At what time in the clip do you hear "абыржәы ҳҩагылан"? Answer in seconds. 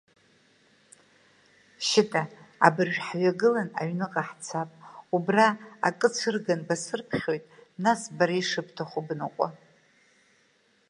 2.65-3.69